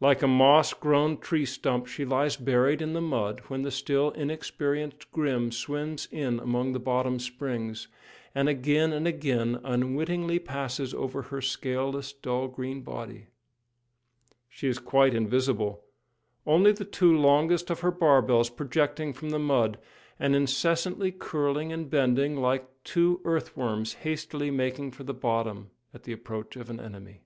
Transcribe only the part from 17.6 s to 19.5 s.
of her barbels projecting from the